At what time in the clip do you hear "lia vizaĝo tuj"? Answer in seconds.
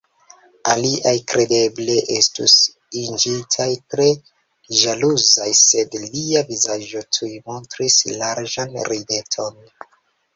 6.05-7.29